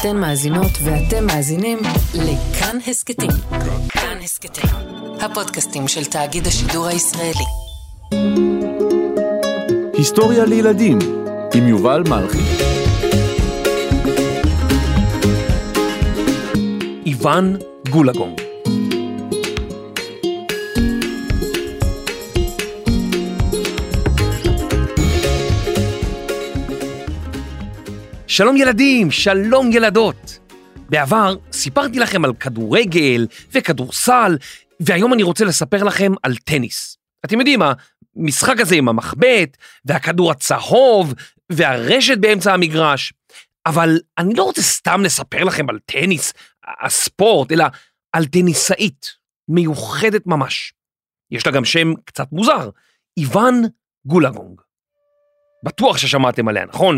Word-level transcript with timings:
אתן 0.00 0.16
מאזינות 0.16 0.70
ואתם 0.84 1.26
מאזינים 1.26 1.78
לכאן 2.14 2.78
הסכתים. 2.86 3.30
כאן 3.88 4.18
הסכתים, 4.24 4.70
הפודקאסטים 5.20 5.88
של 5.88 6.04
תאגיד 6.04 6.46
השידור 6.46 6.86
הישראלי. 6.86 7.44
היסטוריה 9.92 10.44
לילדים 10.44 10.98
עם 11.54 11.68
יובל 11.68 12.02
מלכי. 12.08 12.38
איוון 17.06 17.56
גולגונג. 17.90 18.45
שלום 28.36 28.56
ילדים, 28.56 29.10
שלום 29.10 29.72
ילדות. 29.72 30.38
בעבר 30.76 31.36
סיפרתי 31.52 31.98
לכם 31.98 32.24
על 32.24 32.34
כדורגל 32.34 33.26
וכדורסל, 33.52 34.36
והיום 34.80 35.12
אני 35.12 35.22
רוצה 35.22 35.44
לספר 35.44 35.84
לכם 35.84 36.12
על 36.22 36.36
טניס. 36.36 36.98
אתם 37.26 37.38
יודעים, 37.38 37.60
המשחק 38.16 38.60
הזה 38.60 38.74
עם 38.74 38.88
המחבט, 38.88 39.56
והכדור 39.84 40.30
הצהוב, 40.30 41.14
והרשת 41.52 42.18
באמצע 42.18 42.52
המגרש. 42.54 43.12
אבל 43.66 44.00
אני 44.18 44.34
לא 44.34 44.42
רוצה 44.42 44.62
סתם 44.62 45.02
לספר 45.04 45.44
לכם 45.44 45.70
על 45.70 45.78
טניס, 45.86 46.32
הספורט, 46.84 47.52
אלא 47.52 47.64
על 48.12 48.26
טניסאית 48.26 49.06
מיוחדת 49.48 50.26
ממש. 50.26 50.72
יש 51.30 51.46
לה 51.46 51.52
גם 51.52 51.64
שם 51.64 51.94
קצת 52.04 52.32
מוזר, 52.32 52.70
איוון 53.16 53.62
גולגונג. 54.06 54.60
בטוח 55.64 55.96
ששמעתם 55.96 56.48
עליה, 56.48 56.64
נכון? 56.64 56.96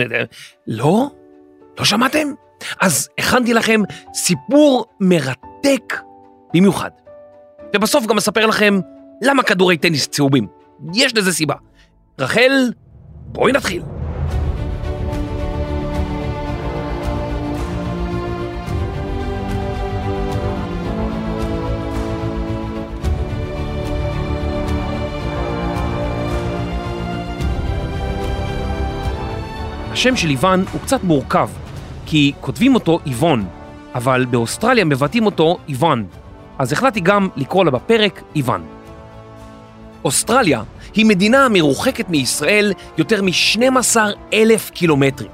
לא? 0.67 1.11
לא 1.79 1.85
שמעתם? 1.85 2.29
אז 2.81 3.09
הכנתי 3.19 3.55
לכם 3.55 3.81
סיפור 4.15 4.85
מרתק 5.01 5.95
במיוחד. 6.55 6.91
ובסוף 7.77 8.07
גם 8.07 8.17
אספר 8.17 8.47
לכם 8.47 8.81
למה 9.23 9.43
כדורי 9.43 9.77
טניס 9.77 10.09
צהובים. 10.09 10.47
יש 10.95 11.15
לזה 11.17 11.33
סיבה. 11.33 11.55
רחל, 12.19 12.73
בואי 13.27 13.53
נתחיל. 13.53 13.83
השם 29.93 30.17
של 30.17 30.31
איוון 30.31 30.65
הוא 30.73 30.81
קצת 30.81 31.05
מורכב, 31.05 31.49
כי 32.11 32.33
כותבים 32.41 32.75
אותו 32.75 33.01
איוון, 33.07 33.45
אבל 33.95 34.25
באוסטרליה 34.31 34.85
מבטאים 34.85 35.27
אותו 35.27 35.59
איוון, 35.69 36.07
אז 36.59 36.73
החלטתי 36.73 37.01
גם 37.01 37.29
לקרוא 37.37 37.65
לה 37.65 37.71
בפרק 37.71 38.23
איוון. 38.37 38.67
אוסטרליה 40.05 40.63
היא 40.95 41.07
מדינה 41.07 41.49
מרוחקת 41.49 42.09
מישראל 42.09 42.73
יותר 42.99 43.23
מ-12 43.23 43.97
אלף 44.33 44.71
קילומטרים. 44.71 45.31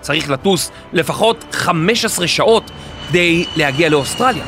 צריך 0.00 0.30
לטוס 0.30 0.70
לפחות 0.92 1.44
15 1.52 2.26
שעות 2.26 2.70
כדי 3.08 3.44
להגיע 3.56 3.88
לאוסטרליה. 3.88 4.44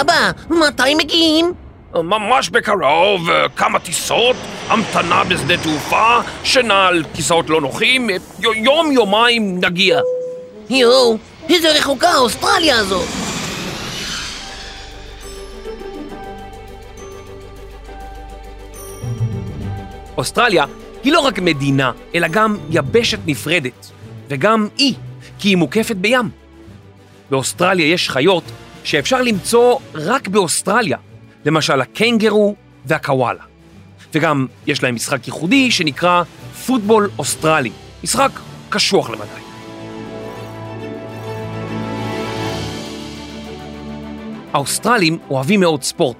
אבא, 0.00 0.30
מתי 0.50 0.94
מגיעים? 0.94 1.52
ממש 1.94 2.50
בקרוב, 2.50 3.28
כמה 3.56 3.78
טיסות, 3.78 4.36
המתנה 4.68 5.24
בשדה 5.24 5.56
תעופה, 5.62 6.18
שינה 6.44 6.86
על 6.86 7.04
כיסאות 7.14 7.50
לא 7.50 7.60
נוחים, 7.60 8.10
יום 8.40 8.92
יומיים 8.92 9.60
נגיע. 9.60 10.00
יואו, 10.70 11.16
איזה 11.48 11.72
רחוקה 11.78 12.16
אוסטרליה 12.16 12.78
הזאת. 12.78 13.08
אוסטרליה 20.16 20.64
היא 21.04 21.12
לא 21.12 21.20
רק 21.20 21.38
מדינה, 21.38 21.92
אלא 22.14 22.28
גם 22.28 22.56
יבשת 22.70 23.18
נפרדת, 23.26 23.90
וגם 24.28 24.68
אי, 24.78 24.94
כי 25.38 25.48
היא 25.48 25.56
מוקפת 25.56 25.96
בים. 25.96 26.30
באוסטרליה 27.30 27.86
יש 27.86 28.10
חיות 28.10 28.44
שאפשר 28.84 29.22
למצוא 29.22 29.78
רק 29.94 30.28
באוסטרליה, 30.28 30.98
למשל 31.44 31.80
הקנגרו 31.80 32.54
והקוואלה. 32.84 33.42
וגם 34.14 34.46
יש 34.66 34.82
להם 34.82 34.94
משחק 34.94 35.26
ייחודי 35.26 35.70
שנקרא 35.70 36.22
פוטבול 36.66 37.10
אוסטרלי, 37.18 37.70
משחק 38.04 38.30
קשוח 38.68 39.10
למדי. 39.10 39.48
האוסטרלים 44.52 45.18
אוהבים 45.30 45.60
מאוד 45.60 45.82
ספורט, 45.82 46.16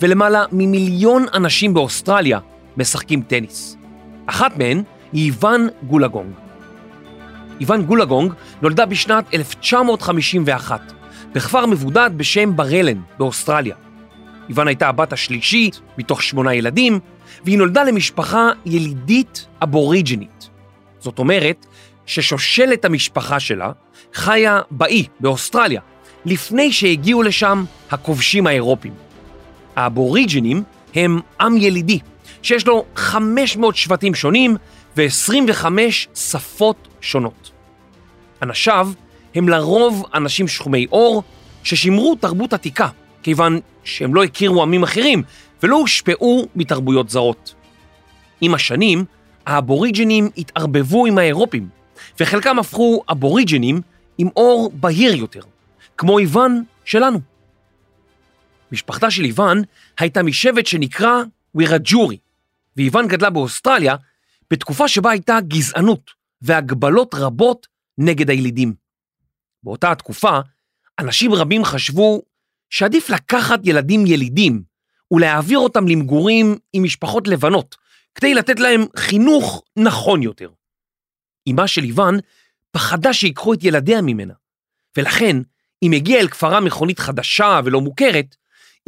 ולמעלה 0.00 0.44
ממיליון 0.52 1.26
אנשים 1.34 1.74
באוסטרליה 1.74 2.38
משחקים 2.76 3.22
טניס. 3.22 3.76
אחת 4.26 4.56
מהן 4.56 4.82
היא 5.12 5.24
איוון 5.24 5.68
גולגונג. 5.86 6.32
איוון 7.60 7.82
גולגונג 7.82 8.32
נולדה 8.62 8.86
בשנת 8.86 9.34
1951 9.34 10.92
בכפר 11.34 11.66
מבודד 11.66 12.10
בשם 12.16 12.56
ברלן 12.56 13.00
באוסטרליה. 13.18 13.74
איוון 14.50 14.68
הייתה 14.68 14.88
הבת 14.88 15.12
השלישית 15.12 15.80
מתוך 15.98 16.22
שמונה 16.22 16.54
ילדים, 16.54 17.00
והיא 17.44 17.58
נולדה 17.58 17.84
למשפחה 17.84 18.50
ילידית 18.66 19.46
אבוריג'ינית. 19.62 20.48
זאת 20.98 21.18
אומרת 21.18 21.66
ששושלת 22.06 22.84
המשפחה 22.84 23.40
שלה 23.40 23.72
חיה 24.14 24.60
באי 24.70 25.06
באוסטרליה, 25.20 25.80
לפני 26.24 26.72
שהגיעו 26.72 27.22
לשם 27.22 27.64
הכובשים 27.90 28.46
האירופים. 28.46 28.92
האבוריג'ינים 29.76 30.62
הם 30.94 31.20
עם 31.40 31.56
ילידי, 31.56 31.98
שיש 32.42 32.66
לו 32.66 32.84
500 32.96 33.76
שבטים 33.76 34.14
שונים 34.14 34.56
ו-25 34.96 35.64
שפות 36.14 36.88
שונות. 37.00 37.50
אנשיו 38.42 38.88
הם 39.34 39.48
לרוב 39.48 40.06
אנשים 40.14 40.48
שחומי 40.48 40.86
עור 40.90 41.22
ששימרו 41.62 42.16
תרבות 42.16 42.52
עתיקה, 42.52 42.88
כיוון 43.22 43.60
שהם 43.90 44.14
לא 44.14 44.24
הכירו 44.24 44.62
עמים 44.62 44.82
אחרים 44.82 45.22
ולא 45.62 45.76
הושפעו 45.76 46.48
מתרבויות 46.56 47.10
זרות. 47.10 47.54
עם 48.40 48.54
השנים, 48.54 49.04
האבוריג'ינים 49.46 50.30
התערבבו 50.36 51.06
עם 51.06 51.18
האירופים, 51.18 51.68
וחלקם 52.20 52.58
הפכו 52.58 53.02
אבוריג'ינים 53.10 53.80
עם 54.18 54.28
עור 54.34 54.72
בהיר 54.74 55.14
יותר, 55.14 55.40
כמו 55.96 56.18
איוון 56.18 56.64
שלנו. 56.84 57.20
משפחתה 58.72 59.10
של 59.10 59.24
איוון 59.24 59.62
הייתה 59.98 60.22
משבט 60.22 60.66
שנקרא 60.66 61.22
וירג'ורי, 61.54 62.18
ואיוון 62.76 63.08
גדלה 63.08 63.30
באוסטרליה 63.30 63.96
בתקופה 64.50 64.88
שבה 64.88 65.10
הייתה 65.10 65.38
גזענות 65.48 66.10
והגבלות 66.42 67.14
רבות 67.14 67.66
נגד 67.98 68.30
הילידים. 68.30 68.74
באותה 69.62 69.92
התקופה, 69.92 70.40
אנשים 70.98 71.34
רבים 71.34 71.64
חשבו 71.64 72.22
שעדיף 72.70 73.10
לקחת 73.10 73.60
ילדים 73.64 74.06
ילידים 74.06 74.62
ולהעביר 75.10 75.58
אותם 75.58 75.88
למגורים 75.88 76.56
עם 76.72 76.82
משפחות 76.82 77.28
לבנות, 77.28 77.76
כדי 78.14 78.34
לתת 78.34 78.60
להם 78.60 78.84
חינוך 78.96 79.62
נכון 79.76 80.22
יותר. 80.22 80.50
אמה 81.50 81.68
של 81.68 81.84
איוון 81.84 82.18
פחדה 82.70 83.12
שיקחו 83.12 83.54
את 83.54 83.64
ילדיה 83.64 84.02
ממנה, 84.02 84.34
ולכן, 84.96 85.36
אם 85.82 85.92
הגיעה 85.92 86.20
אל 86.20 86.28
כפרה 86.28 86.60
מכונית 86.60 86.98
חדשה 86.98 87.60
ולא 87.64 87.80
מוכרת, 87.80 88.36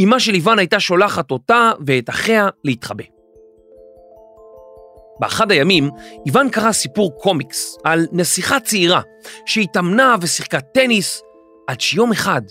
אמה 0.05 0.21
של 0.21 0.35
איוון 0.35 0.59
הייתה 0.59 0.81
שולחת 0.81 1.31
אותה 1.31 1.73
ואת 1.87 2.11
אחיה 2.11 2.49
להתחבא. 2.65 3.05
באחד 5.21 5.51
הימים, 5.51 5.91
איוון 6.27 6.51
קרא 6.51 6.73
סיפור 6.73 7.21
קומיקס 7.21 7.77
על 7.85 8.07
נסיכה 8.13 8.61
צעירה 8.61 9.01
שהתאמנה 9.47 10.15
ושיחקה 10.21 10.61
טניס, 10.61 11.23
עד 11.69 11.81
שיום 11.81 12.13
אחד 12.13 12.43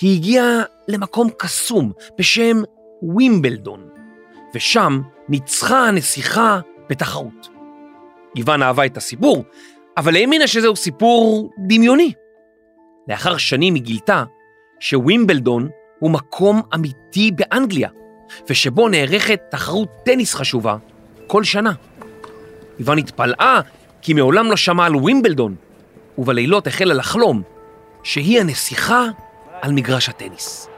היא 0.00 0.16
הגיעה 0.16 0.62
למקום 0.88 1.30
קסום 1.38 1.92
בשם 2.18 2.62
ווימבלדון, 3.02 3.88
ושם 4.54 5.00
ניצחה 5.28 5.88
הנסיכה 5.88 6.60
בתחרות. 6.90 7.48
איוון 8.36 8.62
אהבה 8.62 8.86
את 8.86 8.96
הסיפור, 8.96 9.44
אבל 9.96 10.16
האמינה 10.16 10.46
שזהו 10.46 10.76
סיפור 10.76 11.50
דמיוני. 11.66 12.12
לאחר 13.08 13.36
שנים 13.36 13.74
היא 13.74 13.82
גילתה 13.82 14.24
שווימבלדון 14.80 15.68
הוא 15.98 16.10
מקום 16.10 16.62
אמיתי 16.74 17.30
באנגליה, 17.30 17.88
ושבו 18.48 18.88
נערכת 18.88 19.40
תחרות 19.50 19.88
טניס 20.04 20.34
חשובה 20.34 20.76
כל 21.26 21.44
שנה. 21.44 21.72
איוון 22.78 22.98
התפלאה 22.98 23.60
כי 24.02 24.14
מעולם 24.14 24.50
לא 24.50 24.56
שמע 24.56 24.86
על 24.86 24.96
ווימבלדון, 24.96 25.54
ובלילות 26.18 26.66
החלה 26.66 26.94
לחלום 26.94 27.42
שהיא 28.02 28.40
הנסיכה 28.40 29.04
על 29.62 29.72
מגרש 29.72 30.08
הטניס. 30.08 30.68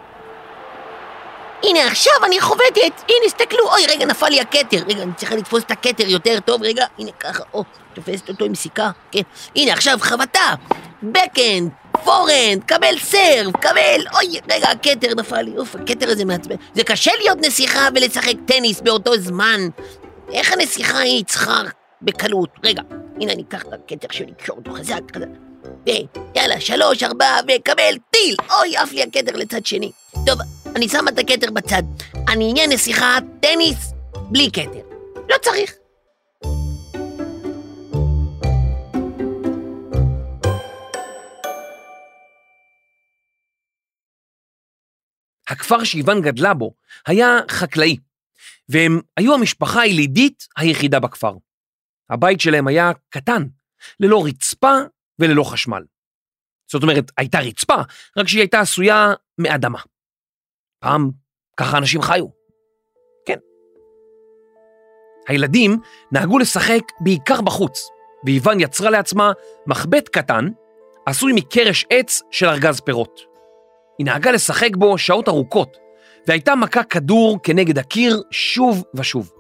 הנה, 1.63 1.87
עכשיו 1.87 2.13
אני 2.27 2.41
חובטת! 2.41 3.03
הנה, 3.09 3.27
הסתכלו! 3.27 3.73
אוי, 3.73 3.87
רגע, 3.89 4.07
נפל 4.07 4.29
לי 4.29 4.41
הכתר! 4.41 4.83
רגע, 4.89 5.03
אני 5.03 5.13
צריכה 5.17 5.35
לתפוס 5.35 5.63
את 5.63 5.71
הכתר 5.71 6.09
יותר 6.09 6.41
טוב, 6.41 6.63
רגע, 6.63 6.87
הנה, 6.99 7.11
ככה, 7.21 7.43
או, 7.55 7.65
תופסת 7.95 8.29
אותו 8.29 8.45
עם 8.45 8.55
סיכה, 8.55 8.91
כן. 9.13 9.23
הנה, 9.57 9.73
עכשיו 9.73 9.99
חבטה! 10.01 10.55
backhand, 11.03 11.71
forehand, 12.05 12.65
קבל 12.67 12.99
serve, 12.99 13.53
קבל... 13.53 14.05
אוי, 14.15 14.41
רגע, 14.51 14.69
הכתר 14.69 15.15
נפל 15.17 15.43
לי, 15.43 15.59
אוף, 15.59 15.77
הכתר 15.77 16.11
הזה 16.11 16.25
מעצבן. 16.25 16.57
זה 16.75 16.85
קשה 16.85 17.13
להיות 17.19 17.39
נסיכה 17.41 17.89
ולשחק 17.95 18.35
טניס 18.47 18.81
באותו 18.81 19.17
זמן. 19.19 19.61
איך 20.33 20.53
הנסיכה 20.53 20.99
היא 20.99 21.25
צריכה 21.25 21.63
בקלות? 22.03 22.51
רגע, 22.65 22.83
הנה, 23.21 23.33
אני 23.33 23.43
אקח 23.49 23.63
את 23.63 23.73
הכתר 23.73 24.09
שלי, 24.11 24.33
אקשור 24.33 24.57
אותו 24.57 24.73
חזק, 24.73 25.01
חזק. 25.17 25.50
יאללה, 26.35 26.61
שלוש, 26.61 27.03
ארבע, 27.03 27.37
וקבל 27.43 27.95
טיל! 28.11 28.37
אוי, 28.51 28.77
עף 28.77 28.93
לי 28.93 29.03
הכתר 29.03 29.37
לצד 29.37 29.67
שני. 29.67 29.93
טוב, 30.27 30.39
אני 30.77 30.89
שמה 30.89 31.11
את 31.11 31.19
הכתר 31.19 31.51
בצד. 31.51 31.83
אני 32.29 32.53
אהיה 32.53 32.67
נסיכת 32.67 33.19
טניס 33.41 33.93
בלי 34.31 34.51
כתר. 34.53 34.83
לא 35.29 35.37
צריך. 35.43 35.73
הכפר 45.49 45.85
שאיוון 45.85 46.23
גדלה 46.23 46.55
בו 46.55 46.75
היה 47.07 47.39
חקלאי, 47.51 47.97
והם 48.69 49.01
היו 49.17 49.35
המשפחה 49.35 49.81
הילידית 49.81 50.47
היחידה 50.57 51.01
בכפר. 51.01 51.33
הבית 52.11 52.41
שלהם 52.41 52.67
היה 52.67 52.93
קטן, 53.11 53.43
ללא 54.01 54.25
רצפה 54.27 54.75
וללא 55.21 55.43
חשמל. 55.43 55.83
זאת 56.73 56.83
אומרת, 56.83 57.13
הייתה 57.19 57.39
רצפה, 57.39 57.75
רק 58.17 58.29
שהיא 58.29 58.41
הייתה 58.41 58.61
עשויה 58.61 59.13
מאדמה. 59.39 59.79
פעם 60.81 61.11
ככה 61.57 61.79
אנשים 61.79 62.03
חיו. 62.03 62.27
כן. 63.27 63.39
הילדים 65.29 65.79
נהגו 66.13 66.39
לשחק 66.39 66.83
בעיקר 67.01 67.41
בחוץ, 67.41 67.89
ואיוון 68.25 68.61
יצרה 68.61 68.91
לעצמה 68.91 69.33
מחבט 69.67 70.09
קטן, 70.09 70.49
עשוי 71.07 71.33
מקרש 71.35 71.87
עץ 71.91 72.23
של 72.31 72.49
ארגז 72.49 72.81
פירות. 72.81 73.21
היא 73.99 74.07
נהגה 74.07 74.31
לשחק 74.31 74.77
בו 74.77 74.99
שעות 74.99 75.29
ארוכות, 75.29 75.77
והייתה 76.27 76.55
מכה 76.55 76.85
כדור 76.85 77.39
כנגד 77.43 77.79
הקיר 77.79 78.23
שוב 78.31 78.85
ושוב. 78.95 79.33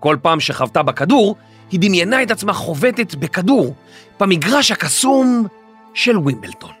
כל 0.00 0.16
פעם 0.22 0.40
שחוותה 0.40 0.82
בכדור, 0.82 1.36
היא 1.70 1.80
דמיינה 1.80 2.22
את 2.22 2.30
עצמה 2.30 2.52
חובטת 2.52 3.14
בכדור 3.14 3.74
במגרש 4.20 4.70
הקסום 4.70 5.46
של 5.94 6.18
ווימבלטון. 6.18 6.72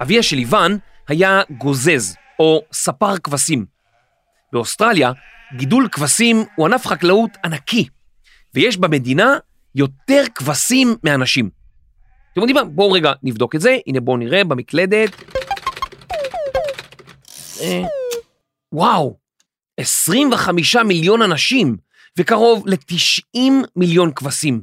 אביה 0.00 0.22
של 0.22 0.38
איוון 0.38 0.78
היה 1.08 1.42
גוזז, 1.50 2.16
או 2.38 2.62
ספר 2.72 3.18
כבשים. 3.18 3.66
באוסטרליה, 4.52 5.12
גידול 5.56 5.88
כבשים 5.92 6.44
הוא 6.56 6.66
ענף 6.66 6.86
חקלאות 6.86 7.30
ענקי, 7.44 7.88
ויש 8.54 8.76
במדינה 8.76 9.36
יותר 9.74 10.22
כבשים 10.34 10.96
מאנשים. 11.04 11.50
אתם 12.32 12.40
יודעים 12.40 12.56
מה? 12.56 12.64
בואו 12.64 12.92
רגע 12.92 13.12
נבדוק 13.22 13.54
את 13.54 13.60
זה. 13.60 13.76
הנה 13.86 14.00
בואו 14.00 14.16
נראה 14.16 14.44
במקלדת. 14.44 15.10
אה, 17.60 17.82
וואו, 18.72 19.16
25 19.80 20.76
מיליון 20.76 21.22
אנשים 21.22 21.76
וקרוב 22.18 22.68
ל-90 22.68 23.40
מיליון 23.76 24.12
כבשים. 24.14 24.62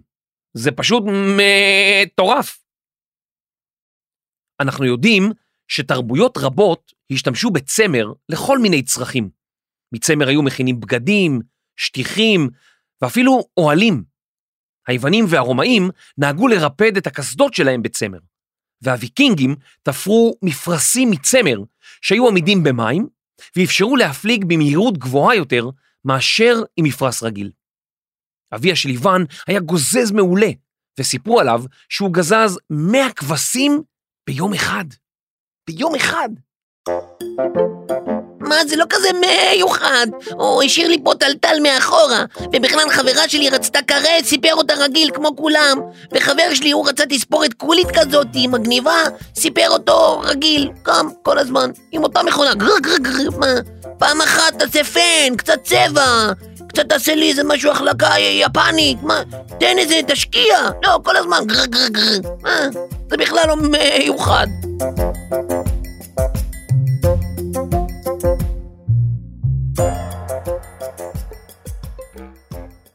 זה 0.54 0.72
פשוט 0.72 1.04
מטורף. 1.38 2.64
אנחנו 4.60 4.86
יודעים 4.86 5.32
שתרבויות 5.68 6.38
רבות 6.38 6.94
השתמשו 7.12 7.52
בצמר 7.52 8.06
לכל 8.30 8.60
מיני 8.60 8.84
צרכים. 8.84 9.30
מצמר 9.92 10.28
היו 10.28 10.42
מכינים 10.42 10.80
בגדים, 10.80 11.42
שטיחים 11.76 12.50
ואפילו 13.02 13.44
אוהלים. 13.58 14.04
היוונים 14.88 15.26
והרומאים 15.30 15.90
נהגו 16.18 16.48
לרפד 16.48 16.98
את 16.98 17.08
הקסדות 17.08 17.54
שלהם 17.54 17.82
בצמר, 17.82 18.20
והוויקינגים 18.82 19.56
תפרו 19.84 20.36
מפרשים 20.42 21.12
מצמר 21.12 21.58
שהיו 22.02 22.28
עמידים 22.28 22.64
במים 22.64 23.08
ואפשרו 23.56 23.96
להפליג 23.96 24.46
במהירות 24.48 24.98
גבוהה 24.98 25.36
יותר 25.36 25.70
מאשר 26.06 26.56
עם 26.78 26.86
מפרש 26.86 27.24
רגיל. 27.24 27.52
אביה 28.56 28.76
של 28.76 28.90
איוון 28.90 29.26
היה 29.48 29.60
גוזז 29.60 30.12
מעולה, 30.12 30.50
וסיפרו 31.00 31.40
עליו 31.40 31.64
שהוא 31.90 32.14
גזז 32.14 32.60
100 32.70 33.14
כבשים 33.14 33.82
ביום 34.28 34.54
אחד. 34.54 34.86
ביום 35.70 35.96
אחד. 35.96 36.30
מה, 38.42 38.56
זה 38.68 38.76
לא 38.76 38.86
כזה 38.90 39.10
מיוחד. 39.14 40.08
הוא 40.32 40.64
השאיר 40.64 40.88
לי 40.88 40.98
פה 41.04 41.14
טלטל 41.20 41.58
מאחורה, 41.64 42.26
ובכלל 42.54 42.90
חברה 42.90 43.30
שלי 43.30 43.50
רצתה 43.50 43.80
כרת, 43.88 44.26
סיפר 44.26 44.54
אותה 44.54 44.74
רגיל 44.74 45.12
כמו 45.14 45.36
כולם, 45.36 45.78
וחבר 46.14 46.54
שלי, 46.54 46.72
הוא 46.72 46.90
רצה 46.90 47.04
תספורת 47.10 47.54
קולית 47.54 47.88
כזאת, 47.94 48.28
מגניבה, 48.50 49.04
סיפר 49.36 49.70
אותו 49.70 50.20
רגיל, 50.24 50.70
גם 50.86 51.10
כל 51.24 51.40
הזמן, 51.40 51.72
עם 51.92 52.04
אותה 52.04 52.24
מכונה, 52.24 52.54
גר 52.54 52.80
גר 52.82 52.98
גר, 52.98 53.30
מה? 53.38 53.56
פעם 53.98 54.22
אחת 54.22 54.54
תעשה 54.60 54.84
פן, 54.84 55.36
קצת 55.38 55.64
צבע, 55.64 56.32
קצת 56.68 56.90
תעשה 56.90 57.16
לי 57.16 57.30
איזה 57.30 57.44
משהו 57.44 57.72
החלקה 57.72 58.10
יפנית, 58.20 59.04
מה? 59.04 59.22
תן 59.60 59.78
איזה, 59.78 60.00
תשקיע, 60.08 60.70
לא, 60.84 61.00
כל 61.04 61.16
הזמן, 61.16 61.44
גר 61.46 61.66
גר 61.66 61.88
גר, 61.88 62.30
מה? 62.42 62.60
זה 63.10 63.18
בכלל 63.18 63.44
לא 63.48 63.56
מיוחד. 63.56 64.48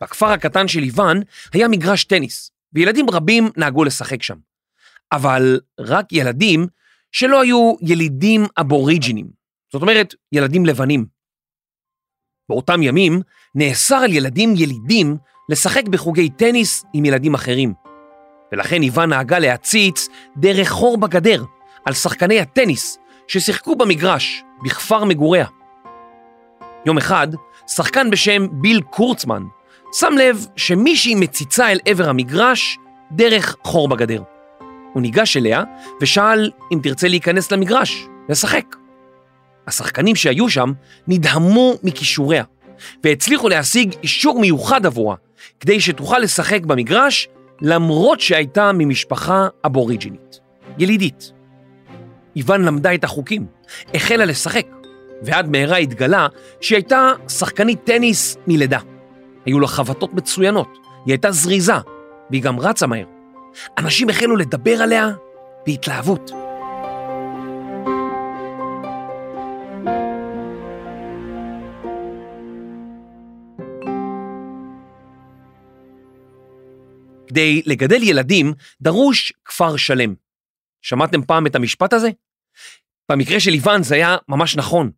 בכפר 0.06 0.26
הקטן 0.26 0.68
של 0.68 0.82
איוון 0.82 1.20
היה 1.52 1.68
מגרש 1.68 2.04
טניס, 2.04 2.50
וילדים 2.72 3.10
רבים 3.10 3.50
נהגו 3.56 3.84
לשחק 3.84 4.22
שם. 4.22 4.36
אבל 5.12 5.60
רק 5.80 6.12
ילדים 6.12 6.66
שלא 7.12 7.40
היו 7.40 7.74
ילידים 7.80 8.46
אבוריג'ינים, 8.60 9.26
זאת 9.72 9.82
אומרת, 9.82 10.14
ילדים 10.32 10.66
לבנים. 10.66 11.06
באותם 12.48 12.82
ימים 12.82 13.20
נאסר 13.54 13.96
על 13.96 14.12
ילדים 14.12 14.54
ילידים 14.56 15.16
לשחק 15.48 15.88
בחוגי 15.88 16.30
טניס 16.30 16.84
עם 16.92 17.04
ילדים 17.04 17.34
אחרים. 17.34 17.74
ולכן 18.52 18.82
איוון 18.82 19.08
נהגה 19.08 19.38
להציץ 19.38 20.08
דרך 20.36 20.68
חור 20.68 20.98
בגדר 20.98 21.44
על 21.84 21.92
שחקני 21.92 22.40
הטניס 22.40 22.98
ששיחקו 23.28 23.76
במגרש 23.76 24.42
בכפר 24.64 25.04
מגוריה. 25.04 25.46
יום 26.86 26.98
אחד, 26.98 27.28
שחקן 27.66 28.10
בשם 28.10 28.46
ביל 28.50 28.80
קורצמן 28.80 29.42
שם 29.98 30.14
לב 30.18 30.46
שמישהי 30.56 31.14
מציצה 31.14 31.72
אל 31.72 31.78
עבר 31.86 32.08
המגרש 32.08 32.78
דרך 33.12 33.56
חור 33.62 33.88
בגדר. 33.88 34.22
הוא 34.92 35.02
ניגש 35.02 35.36
אליה 35.36 35.62
ושאל 36.00 36.50
אם 36.72 36.78
תרצה 36.82 37.08
להיכנס 37.08 37.52
למגרש, 37.52 38.06
לשחק. 38.28 38.76
השחקנים 39.66 40.16
שהיו 40.16 40.48
שם 40.48 40.72
נדהמו 41.08 41.74
מכישוריה, 41.82 42.44
והצליחו 43.04 43.48
להשיג 43.48 43.94
אישור 44.02 44.40
מיוחד 44.40 44.86
עבורה, 44.86 45.16
כדי 45.60 45.80
שתוכל 45.80 46.18
לשחק 46.18 46.62
במגרש, 46.62 47.28
למרות 47.60 48.20
שהייתה 48.20 48.70
ממשפחה 48.74 49.48
אבוריג'ינית, 49.66 50.40
ילידית. 50.78 51.32
איוון 52.36 52.64
למדה 52.64 52.94
את 52.94 53.04
החוקים, 53.04 53.46
החלה 53.94 54.24
לשחק, 54.24 54.66
ועד 55.22 55.50
מהרה 55.50 55.76
התגלה 55.76 56.26
שהיא 56.60 56.76
הייתה 56.76 57.12
שחקנית 57.28 57.84
טניס 57.84 58.36
מלידה. 58.46 58.95
היו 59.46 59.60
לה 59.60 59.66
חבטות 59.66 60.14
מצוינות, 60.14 60.78
היא 61.04 61.12
הייתה 61.12 61.30
זריזה, 61.30 61.72
והיא 62.30 62.42
גם 62.42 62.60
רצה 62.60 62.86
מהר. 62.86 63.06
אנשים 63.78 64.08
החלו 64.08 64.36
לדבר 64.36 64.82
עליה 64.82 65.10
בהתלהבות. 65.66 66.30
כדי 77.28 77.62
לגדל 77.66 78.02
ילדים 78.02 78.52
דרוש 78.80 79.32
כפר 79.44 79.76
שלם. 79.76 80.14
שמעתם 80.82 81.22
פעם 81.22 81.46
את 81.46 81.54
המשפט 81.54 81.92
הזה? 81.92 82.10
במקרה 83.10 83.40
של 83.40 83.52
איוון 83.52 83.82
זה 83.82 83.94
היה 83.94 84.16
ממש 84.28 84.56
נכון. 84.56 84.90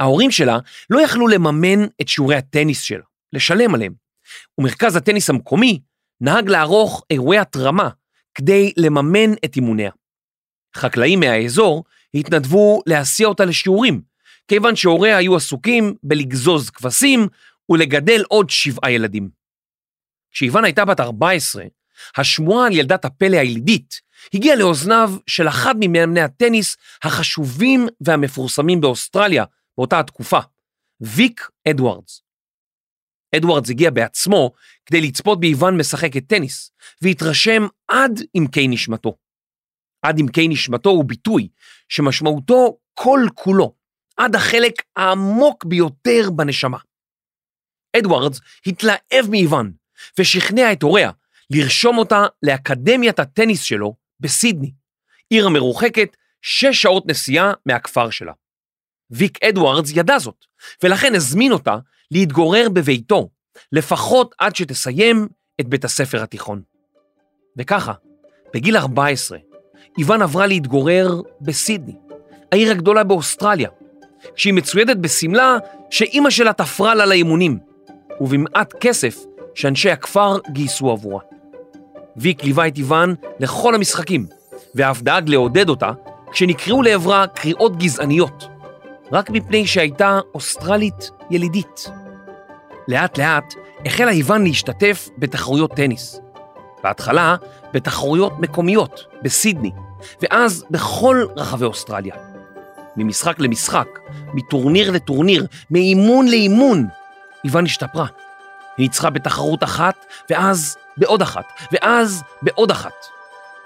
ההורים 0.00 0.30
שלה 0.30 0.58
לא 0.90 1.00
יכלו 1.00 1.28
לממן 1.28 1.84
את 2.00 2.08
שיעורי 2.08 2.36
הטניס 2.36 2.82
שלה, 2.82 3.04
לשלם 3.36 3.74
עליהם, 3.74 3.92
ומרכז 4.58 4.96
הטניס 4.96 5.30
המקומי 5.30 5.80
נהג 6.20 6.48
לערוך 6.48 7.04
אירועי 7.10 7.38
התרמה 7.38 7.88
כדי 8.34 8.72
לממן 8.76 9.32
את 9.44 9.56
אימוניה. 9.56 9.90
חקלאים 10.76 11.20
מהאזור 11.20 11.84
התנדבו 12.14 12.82
להסיע 12.86 13.26
אותה 13.26 13.44
לשיעורים, 13.44 14.02
כיוון 14.48 14.76
שהוריה 14.76 15.16
היו 15.16 15.36
עסוקים 15.36 15.94
בלגזוז 16.02 16.70
כבשים 16.70 17.28
ולגדל 17.68 18.22
עוד 18.28 18.50
שבעה 18.50 18.90
ילדים. 18.90 19.28
כשאיוון 20.30 20.64
הייתה 20.64 20.84
בת 20.84 21.00
14, 21.00 21.64
השמועה 22.16 22.66
על 22.66 22.72
ילדת 22.72 23.04
הפלא 23.04 23.36
הילידית 23.36 24.00
הגיע 24.34 24.56
לאוזניו 24.56 25.10
של 25.26 25.48
אחד 25.48 25.74
ממאמני 25.80 26.20
הטניס 26.20 26.76
החשובים 27.02 27.86
והמפורסמים 28.00 28.80
באוסטרליה 28.80 29.44
באותה 29.76 30.00
התקופה, 30.00 30.38
ויק 31.00 31.48
אדוארדס. 31.68 32.25
אדוארדס 33.36 33.70
הגיע 33.70 33.90
בעצמו 33.90 34.52
כדי 34.86 35.00
לצפות 35.00 35.40
באיוון 35.40 35.76
משחקת 35.76 36.26
טניס, 36.28 36.70
והתרשם 37.02 37.66
עד 37.88 38.20
עמקי 38.34 38.68
נשמתו. 38.68 39.16
עד 40.02 40.18
עמקי 40.18 40.48
נשמתו 40.48 40.90
הוא 40.90 41.04
ביטוי 41.04 41.48
שמשמעותו 41.88 42.78
כל 42.94 43.20
כולו, 43.34 43.74
עד 44.16 44.34
החלק 44.36 44.82
העמוק 44.96 45.64
ביותר 45.64 46.30
בנשמה. 46.36 46.78
אדוארדס 47.96 48.40
התלהב 48.66 49.30
מאיוון 49.30 49.72
ושכנע 50.18 50.72
את 50.72 50.82
הוריה 50.82 51.10
לרשום 51.50 51.98
אותה 51.98 52.24
לאקדמיית 52.42 53.18
הטניס 53.18 53.62
שלו 53.62 53.96
בסידני, 54.20 54.72
עיר 55.30 55.46
המרוחקת 55.46 56.16
שש 56.42 56.82
שעות 56.82 57.06
נסיעה 57.06 57.52
מהכפר 57.66 58.10
שלה. 58.10 58.32
ויק 59.10 59.42
אדוארדס 59.42 59.90
ידע 59.94 60.18
זאת, 60.18 60.44
ולכן 60.82 61.14
הזמין 61.14 61.52
אותה 61.52 61.76
להתגורר 62.10 62.68
בביתו, 62.72 63.28
לפחות 63.72 64.34
עד 64.38 64.56
שתסיים 64.56 65.28
את 65.60 65.68
בית 65.68 65.84
הספר 65.84 66.22
התיכון. 66.22 66.62
וככה, 67.56 67.92
בגיל 68.54 68.76
14, 68.76 69.38
איוון 69.98 70.22
עברה 70.22 70.46
להתגורר 70.46 71.20
בסידני, 71.40 71.94
העיר 72.52 72.70
הגדולה 72.70 73.04
באוסטרליה, 73.04 73.70
כשהיא 74.34 74.54
מצוידת 74.54 74.96
בשמלה 74.96 75.56
שאימא 75.90 76.30
שלה 76.30 76.52
תפרה 76.52 76.94
לה 76.94 77.06
לאימונים, 77.06 77.58
ובמעט 78.20 78.74
כסף 78.80 79.24
שאנשי 79.54 79.90
הכפר 79.90 80.38
גייסו 80.52 80.90
עבורה. 80.90 81.20
ויק 82.16 82.44
ליווה 82.44 82.68
את 82.68 82.76
איוון 82.76 83.14
לכל 83.40 83.74
המשחקים, 83.74 84.26
ואף 84.74 85.02
דאג 85.02 85.28
לעודד 85.28 85.68
אותה 85.68 85.92
כשנקראו 86.32 86.82
לעברה 86.82 87.26
קריאות 87.26 87.76
גזעניות, 87.76 88.44
רק 89.12 89.30
מפני 89.30 89.66
שהייתה 89.66 90.20
אוסטרלית 90.34 91.10
ילידית. 91.30 91.90
לאט 92.88 93.18
לאט 93.18 93.54
החלה 93.86 94.10
איוון 94.10 94.44
להשתתף 94.44 95.08
בתחרויות 95.18 95.70
טניס. 95.70 96.20
בהתחלה 96.82 97.36
בתחרויות 97.74 98.32
מקומיות, 98.38 99.04
בסידני, 99.22 99.70
ואז 100.22 100.64
בכל 100.70 101.26
רחבי 101.36 101.64
אוסטרליה. 101.64 102.14
ממשחק 102.96 103.38
למשחק, 103.38 103.88
מטורניר 104.34 104.90
לטורניר, 104.90 105.46
מאימון 105.70 106.28
לאימון, 106.28 106.86
איוון 107.44 107.64
השתפרה. 107.64 108.06
היא 108.76 108.84
ניצחה 108.84 109.10
בתחרות 109.10 109.62
אחת, 109.62 110.06
ואז 110.30 110.76
בעוד 110.96 111.22
אחת, 111.22 111.44
ואז 111.72 112.22
בעוד 112.42 112.70
אחת. 112.70 113.06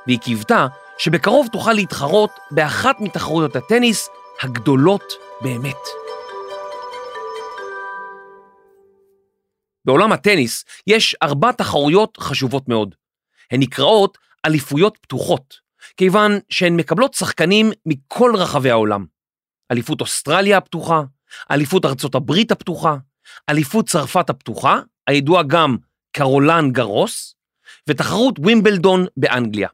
והיא 0.06 0.18
קיוותה 0.18 0.66
שבקרוב 0.98 1.48
תוכל 1.52 1.72
להתחרות 1.72 2.30
באחת 2.50 3.00
מתחרויות 3.00 3.56
הטניס 3.56 4.08
הגדולות 4.42 5.12
באמת. 5.40 5.99
בעולם 9.90 10.12
הטניס 10.12 10.64
יש 10.86 11.16
ארבע 11.22 11.52
תחרויות 11.52 12.16
חשובות 12.20 12.68
מאוד. 12.68 12.94
הן 13.50 13.60
נקראות 13.60 14.18
אליפויות 14.46 14.98
פתוחות, 15.00 15.54
כיוון 15.96 16.32
שהן 16.48 16.76
מקבלות 16.76 17.14
שחקנים 17.14 17.70
מכל 17.86 18.32
רחבי 18.36 18.70
העולם. 18.70 19.06
אליפות 19.72 20.00
אוסטרליה 20.00 20.58
הפתוחה, 20.58 21.02
אליפות 21.50 21.84
ארצות 21.84 22.14
הברית 22.14 22.52
הפתוחה, 22.52 22.96
אליפות 23.48 23.88
צרפת 23.88 24.30
הפתוחה, 24.30 24.80
הידועה 25.06 25.42
גם 25.42 25.76
קרולן 26.12 26.70
גרוס, 26.70 27.34
ותחרות 27.88 28.38
ווימבלדון 28.38 29.06
באנגליה. 29.16 29.68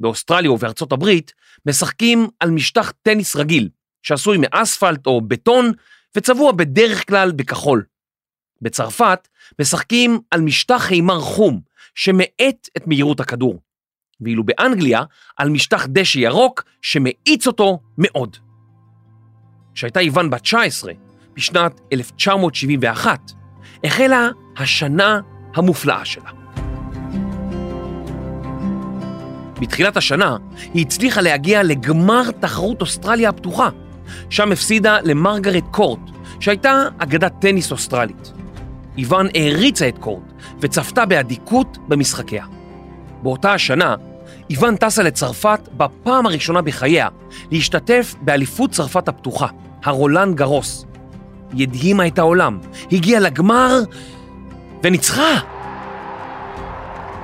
באוסטרליה 0.00 0.52
ובארצות 0.52 0.92
הברית 0.92 1.32
משחקים 1.66 2.28
על 2.40 2.50
משטח 2.50 2.92
טניס 3.02 3.36
רגיל, 3.36 3.68
שעשוי 4.02 4.38
מאספלט 4.40 5.06
או 5.06 5.20
בטון, 5.20 5.72
וצבוע 6.16 6.52
בדרך 6.52 7.08
כלל 7.08 7.32
בכחול. 7.32 7.84
בצרפת 8.64 9.28
משחקים 9.60 10.20
על 10.30 10.40
משטח 10.40 10.82
חימר 10.82 11.20
חום, 11.20 11.60
שמאט 11.94 12.68
את 12.76 12.86
מהירות 12.86 13.20
הכדור. 13.20 13.60
ואילו 14.20 14.44
באנגליה 14.44 15.02
על 15.36 15.48
משטח 15.48 15.86
דשא 15.88 16.18
ירוק 16.18 16.64
שמאיץ 16.82 17.46
אותו 17.46 17.78
מאוד. 17.98 18.36
כשהייתה 19.74 20.00
איוון 20.00 20.30
בת 20.30 20.40
19, 20.40 20.92
בשנת 21.36 21.80
1971, 21.92 23.20
החלה 23.84 24.28
השנה 24.56 25.20
המופלאה 25.54 26.04
שלה. 26.04 26.30
בתחילת 29.60 29.96
השנה 29.96 30.36
היא 30.74 30.86
הצליחה 30.86 31.20
להגיע 31.20 31.62
לגמר 31.62 32.30
תחרות 32.30 32.80
אוסטרליה 32.80 33.28
הפתוחה, 33.28 33.68
שם 34.30 34.52
הפסידה 34.52 34.98
למרגרט 35.00 35.64
קורט, 35.70 36.00
שהייתה 36.40 36.82
אגדת 36.98 37.32
טניס 37.40 37.72
אוסטרלית. 37.72 38.32
איוון 38.98 39.26
העריצה 39.34 39.88
את 39.88 39.98
קורט 39.98 40.32
וצפתה 40.60 41.06
באדיקות 41.06 41.78
במשחקיה. 41.88 42.44
באותה 43.22 43.52
השנה, 43.52 43.94
איוון 44.50 44.76
טסה 44.76 45.02
לצרפת 45.02 45.60
בפעם 45.76 46.26
הראשונה 46.26 46.62
בחייה 46.62 47.08
להשתתף 47.50 48.14
באליפות 48.20 48.70
צרפת 48.70 49.08
הפתוחה, 49.08 49.46
הרולן 49.84 50.34
גרוס. 50.34 50.86
היא 51.52 51.66
הדהימה 51.68 52.06
את 52.06 52.18
העולם, 52.18 52.58
הגיעה 52.92 53.20
לגמר 53.20 53.80
וניצחה! 54.82 55.38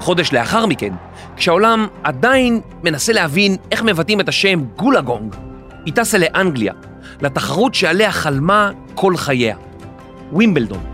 חודש 0.01 0.33
לאחר 0.33 0.67
מכן, 0.67 0.95
כשהעולם 1.37 1.87
עדיין 2.03 2.61
מנסה 2.83 3.13
להבין 3.13 3.57
איך 3.71 3.83
מבטאים 3.83 4.21
את 4.21 4.29
השם 4.29 4.65
גולגונג, 4.77 5.37
היא 5.85 5.95
טסה 5.95 6.19
לאנגליה, 6.19 6.73
לתחרות 7.21 7.75
שעליה 7.75 8.13
חלמה 8.13 8.71
כל 8.95 9.17
חייה, 9.17 9.57
ווימבלדון. 10.33 10.90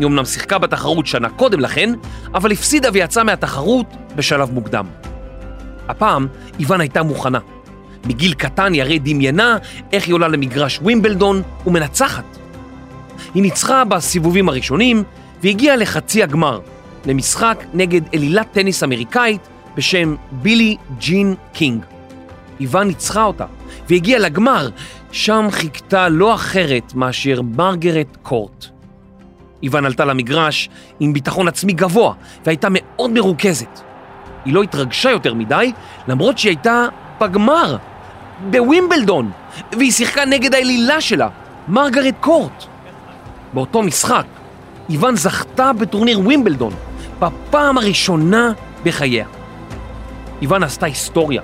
היא 0.00 0.06
אמנם 0.06 0.24
שיחקה 0.24 0.58
בתחרות 0.58 1.06
שנה 1.06 1.28
קודם 1.28 1.60
לכן, 1.60 1.92
אבל 2.34 2.52
הפסידה 2.52 2.88
ויצאה 2.92 3.24
מהתחרות 3.24 3.86
בשלב 4.16 4.50
מוקדם. 4.50 4.86
הפעם 5.88 6.26
איוון 6.58 6.80
הייתה 6.80 7.02
מוכנה. 7.02 7.38
מגיל 8.06 8.34
קטן 8.34 8.72
היא 8.72 8.82
הרי 8.82 8.98
דמיינה 8.98 9.58
איך 9.92 10.06
היא 10.06 10.14
עולה 10.14 10.28
למגרש 10.28 10.78
ווימבלדון 10.78 11.42
ומנצחת. 11.66 12.38
היא 13.34 13.42
ניצחה 13.42 13.84
בסיבובים 13.84 14.48
הראשונים 14.48 15.02
והגיעה 15.42 15.76
לחצי 15.76 16.22
הגמר, 16.22 16.60
למשחק 17.06 17.64
נגד 17.74 18.00
אלילת 18.14 18.52
טניס 18.52 18.82
אמריקאית 18.82 19.48
בשם 19.76 20.14
בילי 20.32 20.76
ג'ין 20.98 21.34
קינג. 21.52 21.84
איוון 22.60 22.86
ניצחה 22.86 23.24
אותה 23.24 23.46
והגיעה 23.88 24.20
לגמר, 24.20 24.68
שם 25.12 25.46
חיכתה 25.50 26.08
לא 26.08 26.34
אחרת 26.34 26.94
מאשר 26.94 27.42
מרגרט 27.42 28.16
קורט. 28.22 28.79
איוון 29.62 29.84
עלתה 29.84 30.04
למגרש 30.04 30.68
עם 31.00 31.12
ביטחון 31.12 31.48
עצמי 31.48 31.72
גבוה 31.72 32.14
והייתה 32.44 32.68
מאוד 32.70 33.10
מרוכזת. 33.10 33.80
היא 34.44 34.54
לא 34.54 34.62
התרגשה 34.62 35.10
יותר 35.10 35.34
מדי, 35.34 35.72
למרות 36.08 36.38
שהיא 36.38 36.50
הייתה 36.50 36.86
בגמר, 37.20 37.76
בווימבלדון, 38.50 39.30
והיא 39.72 39.92
שיחקה 39.92 40.24
נגד 40.24 40.54
האלילה 40.54 41.00
שלה, 41.00 41.28
מרגרט 41.68 42.14
קורט. 42.20 42.64
באותו 43.52 43.82
משחק, 43.82 44.26
איוון 44.90 45.16
זכתה 45.16 45.72
בטורניר 45.72 46.20
ווימבלדון, 46.20 46.72
בפעם 47.18 47.78
הראשונה 47.78 48.52
בחייה. 48.84 49.26
איוון 50.42 50.62
עשתה 50.62 50.86
היסטוריה. 50.86 51.42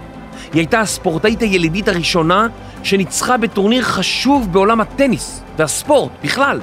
היא 0.53 0.61
הייתה 0.61 0.81
הספורטאית 0.81 1.41
הילידית 1.41 1.89
הראשונה 1.89 2.47
שניצחה 2.83 3.37
בטורניר 3.37 3.83
חשוב 3.83 4.53
בעולם 4.53 4.81
הטניס 4.81 5.43
והספורט 5.57 6.13
בכלל. 6.25 6.61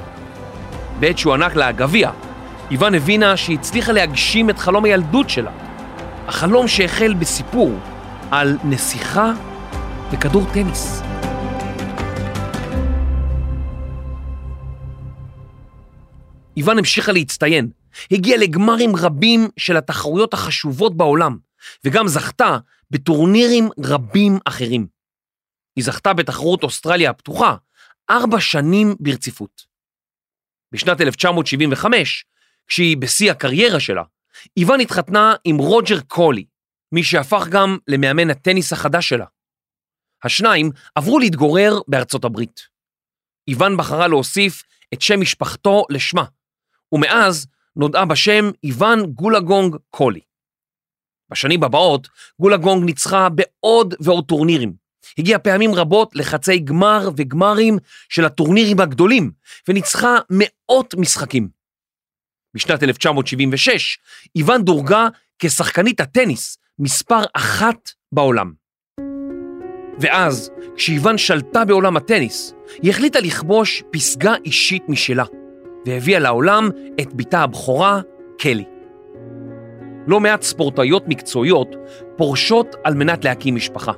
בעת 1.00 1.18
שהוענק 1.18 1.56
לה 1.56 1.68
הגביע, 1.68 2.10
איוון 2.70 2.94
הבינה 2.94 3.36
שהיא 3.36 3.58
הצליחה 3.58 3.92
להגשים 3.92 4.50
את 4.50 4.58
חלום 4.58 4.84
הילדות 4.84 5.30
שלה. 5.30 5.50
החלום 6.26 6.68
שהחל 6.68 7.14
בסיפור 7.14 7.72
על 8.30 8.58
נסיכה 8.64 9.32
וכדור 10.12 10.44
טניס. 10.52 11.02
איוון 16.56 16.78
המשיכה 16.78 17.12
להצטיין, 17.12 17.70
הגיעה 18.10 18.38
לגמרים 18.38 18.96
רבים 18.96 19.48
של 19.56 19.76
התחרויות 19.76 20.34
החשובות 20.34 20.96
בעולם, 20.96 21.38
וגם 21.84 22.08
זכתה 22.08 22.58
בטורנירים 22.90 23.68
רבים 23.84 24.38
אחרים. 24.44 24.86
היא 25.76 25.84
זכתה 25.84 26.12
בתחרות 26.12 26.62
אוסטרליה 26.62 27.10
הפתוחה 27.10 27.56
ארבע 28.10 28.40
שנים 28.40 28.94
ברציפות. 29.00 29.73
בשנת 30.74 31.00
1975, 31.00 32.24
כשהיא 32.66 32.96
בשיא 32.96 33.30
הקריירה 33.30 33.80
שלה, 33.80 34.02
איוון 34.56 34.80
התחתנה 34.80 35.34
עם 35.44 35.56
רוג'ר 35.56 36.00
קולי, 36.00 36.44
מי 36.92 37.04
שהפך 37.04 37.46
גם 37.50 37.78
למאמן 37.88 38.30
הטניס 38.30 38.72
החדש 38.72 39.08
שלה. 39.08 39.24
השניים 40.24 40.70
עברו 40.94 41.18
להתגורר 41.18 41.80
בארצות 41.88 42.24
הברית. 42.24 42.60
איוון 43.48 43.76
בחרה 43.76 44.08
להוסיף 44.08 44.62
את 44.94 45.02
שם 45.02 45.20
משפחתו 45.20 45.84
לשמה, 45.90 46.24
ומאז 46.92 47.46
נודעה 47.76 48.04
בשם 48.04 48.50
איוון 48.64 49.06
גולגונג 49.06 49.76
קולי. 49.90 50.20
בשנים 51.30 51.64
הבאות 51.64 52.08
גולה 52.40 52.56
גונג 52.56 52.84
ניצחה 52.84 53.28
בעוד 53.28 53.94
ועוד 54.00 54.24
טורנירים. 54.24 54.83
הגיעה 55.18 55.38
פעמים 55.38 55.74
רבות 55.74 56.16
לחצי 56.16 56.58
גמר 56.58 57.10
וגמרים 57.16 57.78
של 58.08 58.24
הטורנירים 58.24 58.80
הגדולים, 58.80 59.30
וניצחה 59.68 60.16
מאות 60.30 60.94
משחקים. 60.98 61.48
בשנת 62.54 62.82
1976 62.82 63.98
איוון 64.36 64.62
דורגה 64.62 65.08
כשחקנית 65.38 66.00
הטניס 66.00 66.58
מספר 66.78 67.20
אחת 67.34 67.90
בעולם. 68.12 68.52
ואז, 69.98 70.50
כשאיוון 70.76 71.18
שלטה 71.18 71.64
בעולם 71.64 71.96
הטניס, 71.96 72.54
היא 72.82 72.90
החליטה 72.90 73.20
לכבוש 73.20 73.82
פסגה 73.92 74.34
אישית 74.44 74.88
משלה, 74.88 75.24
והביאה 75.86 76.18
לעולם 76.18 76.70
את 77.00 77.14
בתה 77.14 77.42
הבכורה, 77.42 78.00
קלי. 78.38 78.64
לא 80.06 80.20
מעט 80.20 80.42
ספורטאיות 80.42 81.08
מקצועיות 81.08 81.76
פורשות 82.16 82.76
על 82.84 82.94
מנת 82.94 83.24
להקים 83.24 83.54
משפחה. 83.54 83.92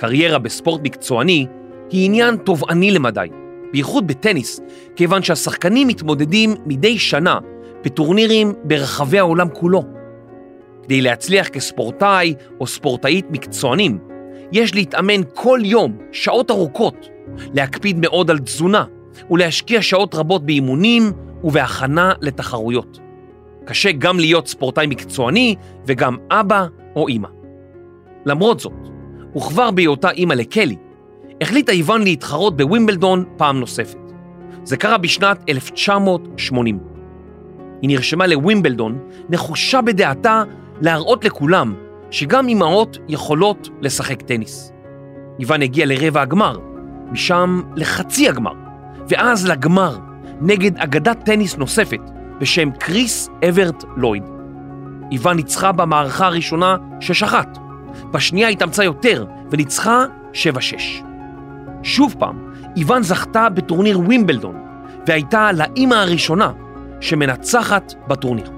קריירה 0.00 0.38
בספורט 0.38 0.80
מקצועני 0.84 1.46
היא 1.90 2.06
עניין 2.06 2.36
תובעני 2.36 2.90
למדי, 2.90 3.28
בייחוד 3.72 4.06
בטניס, 4.06 4.60
כיוון 4.96 5.22
שהשחקנים 5.22 5.88
מתמודדים 5.88 6.54
מדי 6.66 6.98
שנה 6.98 7.38
בטורנירים 7.84 8.52
ברחבי 8.64 9.18
העולם 9.18 9.48
כולו. 9.48 9.82
כדי 10.82 11.00
להצליח 11.00 11.48
כספורטאי 11.48 12.34
או 12.60 12.66
ספורטאית 12.66 13.26
מקצוענים, 13.30 13.98
יש 14.52 14.74
להתאמן 14.74 15.20
כל 15.34 15.60
יום 15.64 15.98
שעות 16.12 16.50
ארוכות, 16.50 17.08
להקפיד 17.54 17.96
מאוד 17.98 18.30
על 18.30 18.38
תזונה 18.38 18.84
ולהשקיע 19.30 19.82
שעות 19.82 20.14
רבות 20.14 20.46
באימונים 20.46 21.12
ובהכנה 21.44 22.12
לתחרויות. 22.20 22.98
קשה 23.64 23.92
גם 23.92 24.20
להיות 24.20 24.48
ספורטאי 24.48 24.86
מקצועני 24.86 25.54
וגם 25.86 26.16
אבא 26.30 26.66
או 26.96 27.08
אימא. 27.08 27.28
למרות 28.26 28.60
זאת, 28.60 28.99
וכבר 29.36 29.70
בהיותה 29.70 30.10
אימא 30.10 30.34
לקלי, 30.34 30.76
החליטה 31.40 31.72
איוון 31.72 32.02
להתחרות 32.02 32.56
בווימבלדון 32.56 33.24
פעם 33.36 33.60
נוספת. 33.60 33.98
זה 34.64 34.76
קרה 34.76 34.98
בשנת 34.98 35.44
1980. 35.48 36.78
היא 37.82 37.90
נרשמה 37.90 38.26
לווימבלדון 38.26 38.98
נחושה 39.28 39.80
בדעתה 39.80 40.42
להראות 40.80 41.24
לכולם 41.24 41.74
שגם 42.10 42.48
אמהות 42.48 42.98
יכולות 43.08 43.68
לשחק 43.80 44.22
טניס. 44.22 44.72
איוון 45.38 45.62
הגיע 45.62 45.86
לרבע 45.86 46.22
הגמר, 46.22 46.58
משם 47.10 47.62
לחצי 47.76 48.28
הגמר, 48.28 48.54
ואז 49.08 49.46
לגמר, 49.46 49.98
נגד 50.40 50.78
אגדת 50.78 51.24
טניס 51.24 51.56
נוספת 51.56 52.00
בשם 52.40 52.70
קריס 52.70 53.28
אברט 53.48 53.84
לויד. 53.96 54.22
איוון 55.12 55.36
ניצחה 55.36 55.72
במערכה 55.72 56.26
הראשונה 56.26 56.76
6-1, 57.22 57.34
בשנייה 58.10 58.48
התאמצה 58.48 58.84
יותר 58.84 59.24
וניצחה 59.50 60.04
7-6. 60.32 60.36
שוב 61.82 62.14
פעם, 62.18 62.52
איוון 62.76 63.02
זכתה 63.02 63.48
בטורניר 63.48 64.00
ווימבלדון, 64.00 64.56
והייתה 65.06 65.52
לאימא 65.52 65.94
הראשונה 65.94 66.52
שמנצחת 67.00 67.94
בטורניר. 68.08 68.50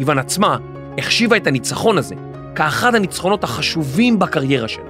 איוון 0.00 0.18
עצמה 0.18 0.56
החשיבה 0.98 1.36
את 1.36 1.46
הניצחון 1.46 1.98
הזה 1.98 2.14
כאחד 2.54 2.94
הניצחונות 2.94 3.44
החשובים 3.44 4.18
בקריירה 4.18 4.68
שלה, 4.68 4.84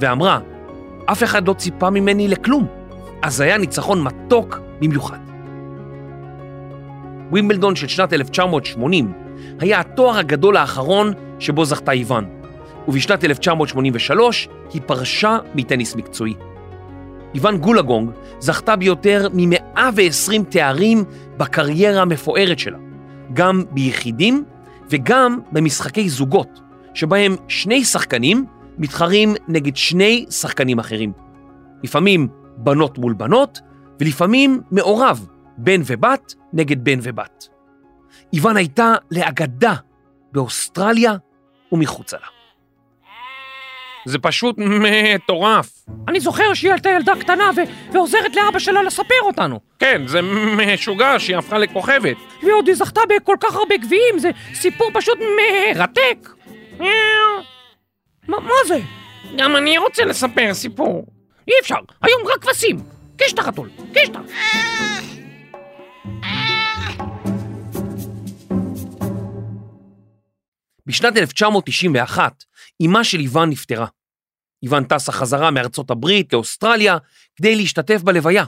ואמרה, 0.00 0.38
אף 1.06 1.22
אחד 1.22 1.48
לא 1.48 1.52
ציפה 1.52 1.90
ממני 1.90 2.28
לכלום, 2.28 2.66
אז 3.22 3.40
היה 3.40 3.58
ניצחון 3.58 4.02
מתוק 4.02 4.60
במיוחד. 4.80 5.18
ווימבלדון 7.30 7.76
של 7.76 7.88
שנת 7.88 8.12
1980 8.12 9.12
היה 9.60 9.80
התואר 9.80 10.18
הגדול 10.18 10.56
האחרון 10.56 11.12
שבו 11.38 11.64
זכתה 11.64 11.92
איוון, 11.92 12.24
ובשנת 12.88 13.24
1983 13.24 14.48
היא 14.72 14.82
פרשה 14.86 15.38
מטניס 15.54 15.96
מקצועי. 15.96 16.34
איוון 17.34 17.58
גולגונג 17.58 18.10
זכתה 18.38 18.76
ביותר 18.76 19.28
מ-120 19.32 20.44
תארים 20.48 21.04
בקריירה 21.36 22.02
המפוארת 22.02 22.58
שלה, 22.58 22.78
גם 23.32 23.64
ביחידים 23.70 24.44
וגם 24.90 25.40
במשחקי 25.52 26.08
זוגות, 26.08 26.60
שבהם 26.94 27.36
שני 27.48 27.84
שחקנים 27.84 28.46
מתחרים 28.78 29.34
נגד 29.48 29.76
שני 29.76 30.26
שחקנים 30.30 30.78
אחרים. 30.78 31.12
לפעמים 31.82 32.28
בנות 32.56 32.98
מול 32.98 33.12
בנות, 33.12 33.60
ולפעמים 34.00 34.60
מעורב, 34.70 35.26
בן 35.58 35.80
ובת 35.84 36.34
נגד 36.52 36.84
בן 36.84 36.98
ובת. 37.02 37.48
איוון 38.32 38.56
הייתה 38.56 38.94
לאגדה 39.10 39.74
באוסטרליה 40.32 41.16
ומחוצה 41.72 42.16
לה. 42.16 42.39
זה 44.04 44.18
פשוט 44.18 44.56
מטורף. 44.58 45.70
אני 46.08 46.20
זוכר 46.20 46.54
שהיא 46.54 46.72
הייתה 46.72 46.90
ילדה 46.90 47.12
קטנה 47.20 47.50
ו- 47.56 47.92
ועוזרת 47.92 48.36
לאבא 48.36 48.58
שלה 48.58 48.82
לספר 48.82 49.14
אותנו. 49.22 49.60
כן, 49.78 50.02
זה 50.06 50.20
משוגע 50.56 51.14
שהיא 51.18 51.36
הפכה 51.36 51.58
לכוכבת. 51.58 52.16
ועוד 52.42 52.66
היא 52.66 52.76
זכתה 52.76 53.00
בכל 53.08 53.36
כך 53.40 53.54
הרבה 53.54 53.76
גביעים, 53.76 54.18
זה 54.18 54.30
סיפור 54.54 54.90
פשוט 54.94 55.18
מרתק. 55.18 56.28
מה, 58.28 58.40
מה 58.40 58.54
זה? 58.66 58.78
גם 59.36 59.56
אני 59.56 59.78
רוצה 59.78 60.04
לספר 60.04 60.54
סיפור. 60.54 61.06
אי 61.48 61.52
אפשר, 61.62 61.78
היום 62.02 62.22
רק 62.34 62.44
כבשים. 62.44 62.76
קיש 63.16 63.32
את 63.32 63.38
החתול, 63.38 63.68
בשנת 70.90 71.16
1991, 71.16 72.44
אמה 72.86 73.04
של 73.04 73.20
איוון 73.20 73.50
נפטרה. 73.50 73.86
איוון 74.62 74.84
טסה 74.84 75.12
חזרה 75.12 75.50
מארצות 75.50 75.90
הברית 75.90 76.32
לאוסטרליה 76.32 76.96
כדי 77.36 77.56
להשתתף 77.56 78.02
בלוויה, 78.02 78.44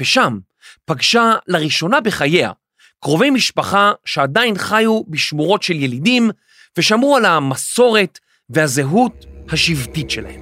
ושם 0.00 0.38
פגשה 0.84 1.32
לראשונה 1.46 2.00
בחייה 2.00 2.52
קרובי 3.00 3.30
משפחה 3.30 3.92
שעדיין 4.04 4.58
חיו 4.58 5.02
בשמורות 5.08 5.62
של 5.62 5.72
ילידים 5.72 6.30
ושמרו 6.78 7.16
על 7.16 7.24
המסורת 7.24 8.18
והזהות 8.50 9.24
השבטית 9.48 10.10
שלהם. 10.10 10.40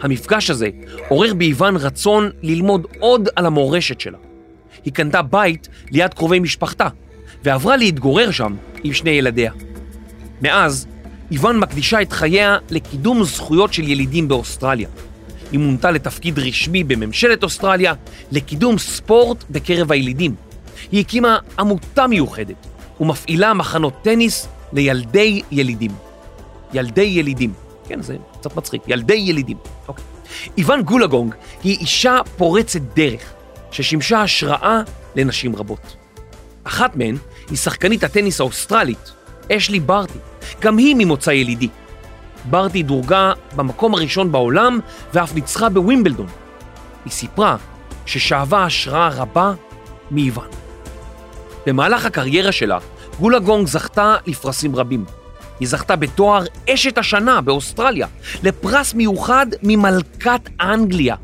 המפגש 0.00 0.50
הזה 0.50 0.68
עורר 1.08 1.34
באיוון 1.34 1.76
רצון 1.76 2.30
ללמוד 2.42 2.86
עוד 3.00 3.28
על 3.36 3.46
המורשת 3.46 4.00
שלה. 4.00 4.18
היא 4.84 4.92
קנתה 4.92 5.22
בית 5.22 5.68
ליד 5.90 6.14
קרובי 6.14 6.40
משפחתה, 6.40 6.88
ועברה 7.44 7.76
להתגורר 7.76 8.30
שם 8.30 8.56
עם 8.84 8.92
שני 8.92 9.10
ילדיה. 9.10 9.52
מאז, 10.42 10.86
איוון 11.30 11.58
מקדישה 11.58 12.02
את 12.02 12.12
חייה 12.12 12.56
לקידום 12.70 13.24
זכויות 13.24 13.72
של 13.72 13.88
ילידים 13.88 14.28
באוסטרליה. 14.28 14.88
היא 15.52 15.60
מונתה 15.60 15.90
לתפקיד 15.90 16.38
רשמי 16.38 16.84
בממשלת 16.84 17.42
אוסטרליה 17.42 17.94
לקידום 18.32 18.78
ספורט 18.78 19.44
בקרב 19.50 19.92
הילידים. 19.92 20.34
היא 20.92 21.00
הקימה 21.00 21.38
עמותה 21.58 22.06
מיוחדת 22.06 22.66
ומפעילה 23.00 23.54
מחנות 23.54 23.94
טניס 24.02 24.48
לילדי 24.72 25.42
ילידים. 25.50 25.90
ילדי 26.72 27.02
ילידים. 27.02 27.52
כן, 27.88 28.02
זה 28.02 28.16
קצת 28.40 28.56
מצחיק. 28.56 28.82
ילדי 28.86 29.14
ילידים. 29.14 29.56
אוקיי. 29.88 30.04
איוון 30.58 30.82
גולגונג 30.82 31.34
היא 31.62 31.78
אישה 31.78 32.18
פורצת 32.36 32.80
דרך 32.96 33.32
ששימשה 33.70 34.22
השראה 34.22 34.82
לנשים 35.16 35.56
רבות. 35.56 35.99
אחת 36.64 36.96
מהן 36.96 37.16
היא 37.50 37.58
שחקנית 37.58 38.04
הטניס 38.04 38.40
האוסטרלית, 38.40 39.12
אשלי 39.52 39.80
ברטי, 39.80 40.18
גם 40.60 40.78
היא 40.78 40.96
ממוצא 40.98 41.30
ילידי. 41.30 41.68
ברטי 42.44 42.82
דורגה 42.82 43.32
במקום 43.56 43.94
הראשון 43.94 44.32
בעולם 44.32 44.78
ואף 45.14 45.34
ניצחה 45.34 45.68
בווימבלדון. 45.68 46.26
היא 47.04 47.12
סיפרה 47.12 47.56
ששאבה 48.06 48.64
השראה 48.64 49.08
רבה 49.08 49.52
מאיוון. 50.10 50.48
במהלך 51.66 52.06
הקריירה 52.06 52.52
שלה, 52.52 52.78
גולה 53.18 53.38
גונג 53.38 53.66
זכתה 53.66 54.16
לפרסים 54.26 54.76
רבים. 54.76 55.04
היא 55.60 55.68
זכתה 55.68 55.96
בתואר 55.96 56.44
אשת 56.70 56.98
השנה 56.98 57.40
באוסטרליה, 57.40 58.06
לפרס 58.42 58.94
מיוחד 58.94 59.46
ממלכת 59.62 60.40
אנגליה, 60.60 61.16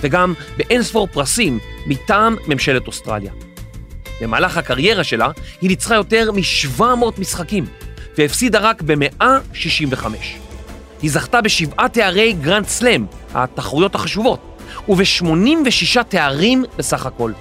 וגם 0.00 0.34
באינספור 0.56 1.06
פרסים 1.06 1.58
מטעם 1.86 2.36
ממשלת 2.48 2.86
אוסטרליה. 2.86 3.32
במהלך 4.20 4.56
הקריירה 4.56 5.04
שלה 5.04 5.28
היא 5.60 5.68
ניצחה 5.68 5.94
יותר 5.94 6.30
מ-700 6.32 6.82
משחקים, 7.18 7.66
והפסידה 8.18 8.58
רק 8.58 8.82
ב-165. 8.82 10.06
היא 11.02 11.10
זכתה 11.10 11.40
בשבעה 11.40 11.88
תארי 11.88 12.32
גרנד 12.32 12.66
סלאם, 12.66 13.06
התחרויות 13.34 13.94
החשובות, 13.94 14.58
וב-86 14.88 16.02
תארים 16.08 16.64
בסך 16.76 17.06
הכל. 17.06 17.32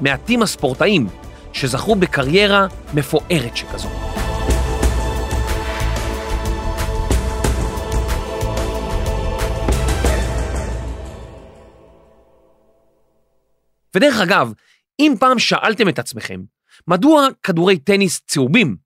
מעטים 0.00 0.42
הספורטאים 0.42 1.06
שזכו 1.52 1.94
בקריירה 1.94 2.66
מפוארת 2.94 3.56
שכזו. 3.56 3.88
ודרך 13.94 14.20
אגב, 14.20 14.52
אם 15.00 15.14
פעם 15.20 15.38
שאלתם 15.38 15.88
את 15.88 15.98
עצמכם, 15.98 16.40
מדוע 16.88 17.26
כדורי 17.42 17.78
טניס 17.78 18.20
צהובים? 18.26 18.76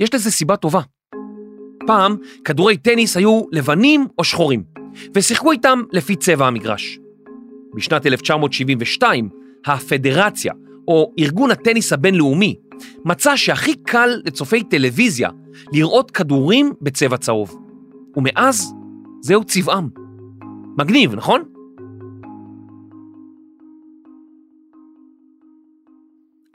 יש 0.00 0.14
לזה 0.14 0.30
סיבה 0.30 0.56
טובה. 0.56 0.80
פעם 1.86 2.16
כדורי 2.44 2.76
טניס 2.76 3.16
היו 3.16 3.42
לבנים 3.52 4.06
או 4.18 4.24
שחורים, 4.24 4.62
ושיחקו 5.14 5.52
איתם 5.52 5.82
לפי 5.92 6.16
צבע 6.16 6.46
המגרש. 6.46 6.98
בשנת 7.74 8.06
1972, 8.06 9.28
הפדרציה, 9.66 10.52
או 10.88 11.12
ארגון 11.18 11.50
הטניס 11.50 11.92
הבינלאומי, 11.92 12.54
מצא 13.04 13.36
שהכי 13.36 13.74
קל 13.74 14.10
לצופי 14.24 14.62
טלוויזיה 14.64 15.30
לראות 15.72 16.10
כדורים 16.10 16.72
בצבע 16.82 17.16
צהוב. 17.16 17.56
ומאז 18.16 18.72
זהו 19.20 19.44
צבעם. 19.44 19.88
מגניב, 20.78 21.14
נכון? 21.14 21.55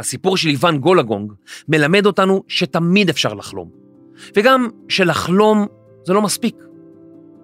הסיפור 0.02 0.38
של 0.38 0.50
איוון 0.50 0.78
גולגונג 0.78 1.34
מלמד 1.68 2.06
אותנו 2.06 2.44
שתמיד 2.48 3.10
אפשר 3.10 3.34
לחלום, 3.34 3.70
וגם 4.36 4.70
שלחלום 4.90 5.66
זה 6.04 6.14
לא 6.14 6.22
מספיק. 6.22 6.56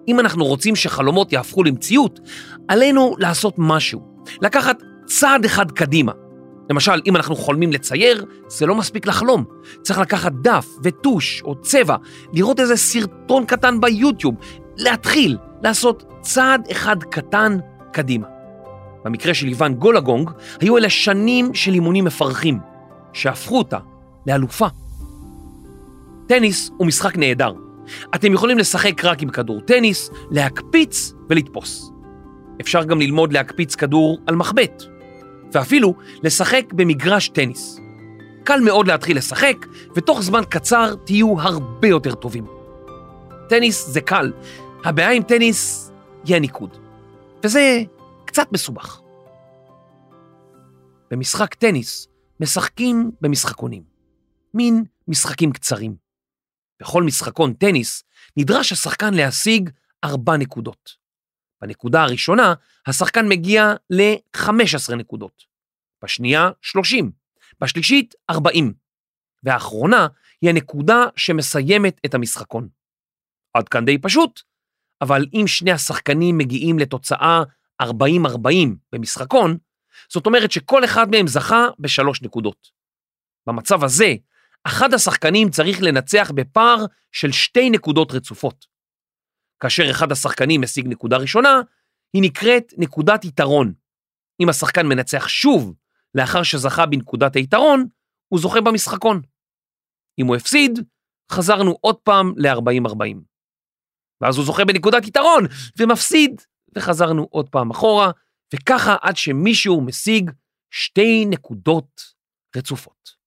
אם 0.08 0.20
אנחנו 0.20 0.44
רוצים 0.44 0.76
שחלומות 0.76 1.32
יהפכו 1.32 1.64
למציאות, 1.64 2.20
עלינו 2.68 3.14
לעשות 3.18 3.54
משהו, 3.58 4.00
לקחת 4.42 4.82
צעד 5.06 5.44
אחד 5.44 5.70
קדימה. 5.70 6.12
למשל, 6.70 7.00
אם 7.06 7.16
אנחנו 7.16 7.36
חולמים 7.36 7.72
לצייר, 7.72 8.24
זה 8.48 8.66
לא 8.66 8.74
מספיק 8.74 9.06
לחלום. 9.06 9.44
צריך 9.82 9.98
לקחת 9.98 10.32
דף 10.42 10.66
וטוש 10.82 11.42
או 11.42 11.60
צבע, 11.60 11.96
לראות 12.32 12.60
איזה 12.60 12.76
סרטון 12.76 13.44
קטן 13.44 13.80
ביוטיוב, 13.80 14.34
להתחיל 14.76 15.36
לעשות 15.62 16.04
צעד 16.20 16.68
אחד 16.70 17.02
קטן 17.02 17.58
קדימה. 17.92 18.37
במקרה 19.04 19.34
של 19.34 19.46
איוון 19.46 19.74
גולגונג, 19.74 20.30
היו 20.60 20.76
אלה 20.76 20.90
שנים 20.90 21.54
של 21.54 21.74
אימונים 21.74 22.04
מפרכים, 22.04 22.58
שהפכו 23.12 23.58
אותה 23.58 23.78
לאלופה. 24.26 24.66
טניס 26.26 26.70
הוא 26.76 26.86
משחק 26.86 27.16
נהדר. 27.16 27.52
אתם 28.14 28.32
יכולים 28.32 28.58
לשחק 28.58 29.04
רק 29.04 29.22
עם 29.22 29.28
כדור 29.28 29.60
טניס, 29.60 30.10
להקפיץ 30.30 31.12
ולתפוס. 31.30 31.92
אפשר 32.60 32.84
גם 32.84 33.00
ללמוד 33.00 33.32
להקפיץ 33.32 33.74
כדור 33.74 34.18
על 34.26 34.36
מחבט, 34.36 34.82
ואפילו 35.52 35.94
לשחק 36.22 36.72
במגרש 36.72 37.28
טניס. 37.28 37.80
קל 38.44 38.60
מאוד 38.60 38.86
להתחיל 38.86 39.16
לשחק, 39.16 39.66
ותוך 39.96 40.22
זמן 40.22 40.42
קצר 40.48 40.94
תהיו 41.04 41.40
הרבה 41.40 41.88
יותר 41.88 42.14
טובים. 42.14 42.46
טניס 43.48 43.86
זה 43.86 44.00
קל, 44.00 44.32
הבעיה 44.84 45.10
עם 45.10 45.22
טניס 45.22 45.92
היא 46.24 46.36
הניקוד. 46.36 46.76
וזה 47.44 47.82
קצת 48.28 48.48
מסובך. 48.52 49.00
במשחק 51.10 51.54
טניס 51.54 52.08
משחקים 52.40 53.10
במשחקונים, 53.20 53.84
מין 54.54 54.84
משחקים 55.08 55.52
קצרים. 55.52 55.96
בכל 56.80 57.02
משחקון 57.02 57.54
טניס 57.54 58.04
נדרש 58.36 58.72
השחקן 58.72 59.14
להשיג 59.14 59.70
ארבע 60.04 60.36
נקודות. 60.36 60.96
בנקודה 61.62 62.02
הראשונה 62.02 62.54
השחקן 62.86 63.28
מגיע 63.28 63.74
ל-15 63.90 64.94
נקודות, 64.96 65.42
בשנייה 66.04 66.50
30, 66.62 67.10
בשלישית 67.60 68.14
40, 68.30 68.72
והאחרונה 69.42 70.06
היא 70.40 70.50
הנקודה 70.50 71.04
שמסיימת 71.16 72.00
את 72.06 72.14
המשחקון. 72.14 72.68
עד 73.54 73.68
כאן 73.68 73.84
די 73.84 73.98
פשוט, 73.98 74.40
אבל 75.00 75.26
אם 75.32 75.44
שני 75.46 75.72
השחקנים 75.72 76.38
מגיעים 76.38 76.78
לתוצאה 76.78 77.42
40-40 77.82 77.86
במשחקון, 78.92 79.58
זאת 80.08 80.26
אומרת 80.26 80.52
שכל 80.52 80.84
אחד 80.84 81.10
מהם 81.10 81.26
זכה 81.26 81.66
בשלוש 81.78 82.22
נקודות. 82.22 82.70
במצב 83.46 83.84
הזה, 83.84 84.14
אחד 84.64 84.94
השחקנים 84.94 85.50
צריך 85.50 85.82
לנצח 85.82 86.30
בפער 86.34 86.84
של 87.12 87.32
שתי 87.32 87.70
נקודות 87.70 88.12
רצופות. 88.12 88.66
כאשר 89.60 89.90
אחד 89.90 90.12
השחקנים 90.12 90.60
משיג 90.60 90.86
נקודה 90.86 91.16
ראשונה, 91.16 91.60
היא 92.12 92.22
נקראת 92.22 92.72
נקודת 92.78 93.24
יתרון. 93.24 93.72
אם 94.40 94.48
השחקן 94.48 94.86
מנצח 94.86 95.28
שוב 95.28 95.74
לאחר 96.14 96.42
שזכה 96.42 96.86
בנקודת 96.86 97.36
היתרון, 97.36 97.86
הוא 98.28 98.40
זוכה 98.40 98.60
במשחקון. 98.60 99.22
אם 100.18 100.26
הוא 100.26 100.36
הפסיד, 100.36 100.78
חזרנו 101.32 101.78
עוד 101.80 101.96
פעם 101.96 102.32
ל-40-40. 102.36 103.16
ואז 104.20 104.36
הוא 104.36 104.44
זוכה 104.44 104.64
בנקודת 104.64 105.06
יתרון 105.06 105.44
ומפסיד, 105.78 106.42
וחזרנו 106.78 107.26
עוד 107.30 107.48
פעם 107.48 107.70
אחורה, 107.70 108.10
וככה 108.54 108.96
עד 109.02 109.16
שמישהו 109.16 109.80
משיג 109.80 110.30
שתי 110.70 111.24
נקודות 111.26 112.02
רצופות. 112.56 113.18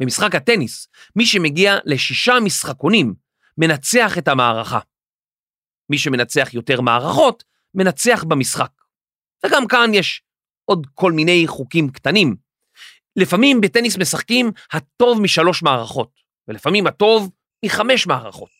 במשחק 0.00 0.34
הטניס, 0.34 0.88
מי 1.16 1.26
שמגיע 1.26 1.76
לשישה 1.84 2.34
משחקונים 2.44 3.14
מנצח 3.58 4.18
את 4.18 4.28
המערכה. 4.28 4.78
מי 5.90 5.98
שמנצח 5.98 6.54
יותר 6.54 6.80
מערכות, 6.80 7.44
מנצח 7.74 8.24
במשחק. 8.28 8.70
וגם 9.46 9.66
כאן 9.66 9.90
יש 9.94 10.22
עוד 10.64 10.86
כל 10.94 11.12
מיני 11.12 11.44
חוקים 11.46 11.90
קטנים. 11.90 12.36
לפעמים 13.16 13.60
בטניס 13.60 13.96
משחקים 13.96 14.50
הטוב 14.72 15.20
משלוש 15.20 15.62
מערכות, 15.62 16.10
ולפעמים 16.48 16.86
הטוב 16.86 17.30
מחמש 17.64 18.06
מערכות. 18.06 18.50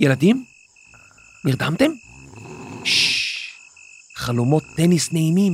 ילדים, 0.00 0.44
נרדמתם? 1.44 2.05
חלומות 4.16 4.62
טניס 4.76 5.12
נעימים. 5.12 5.52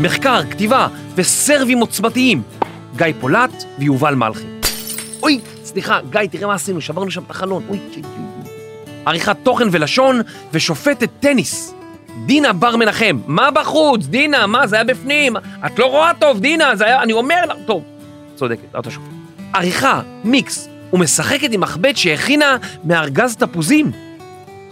מחקר, 0.00 0.50
כתיבה 0.50 0.88
וסרבים 1.14 1.78
עוצמתיים. 1.78 2.42
גיא 2.96 3.06
פולט 3.20 3.64
ויובל 3.78 4.14
מלכי. 4.14 4.46
אוי, 5.22 5.40
סליחה, 5.64 6.00
גיא, 6.10 6.20
תראה 6.30 6.46
מה 6.46 6.54
עשינו, 6.54 6.80
שברנו 6.80 7.10
שם 7.10 7.22
את 7.22 7.30
החלון. 7.30 7.64
אוי. 7.68 7.78
עריכת 9.06 9.36
תוכן 9.42 9.68
ולשון 9.72 10.20
ושופטת 10.52 11.10
טניס. 11.20 11.77
דינה 12.26 12.52
בר 12.52 12.76
מנחם, 12.76 13.18
מה 13.26 13.50
בחוץ? 13.50 14.06
דינה, 14.06 14.46
מה, 14.46 14.66
זה 14.66 14.76
היה 14.76 14.84
בפנים. 14.84 15.36
את 15.66 15.78
לא 15.78 15.86
רואה 15.86 16.12
טוב, 16.18 16.40
דינה, 16.40 16.76
זה 16.76 16.84
היה, 16.84 17.02
אני 17.02 17.12
אומר 17.12 17.46
לה... 17.48 17.54
טוב, 17.66 17.82
צודקת, 18.36 18.74
אל 18.74 18.80
תשוב. 18.82 19.08
עריכה, 19.54 20.00
מיקס, 20.24 20.68
ומשחקת 20.92 21.52
עם 21.52 21.60
מחבט 21.60 21.96
שהכינה 21.96 22.56
מארגז 22.84 23.36
תפוזים. 23.36 23.92